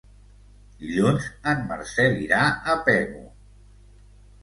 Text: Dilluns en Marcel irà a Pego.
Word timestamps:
Dilluns 0.85 1.27
en 1.53 1.63
Marcel 1.73 2.19
irà 2.25 2.43
a 2.75 2.79
Pego. 2.91 3.25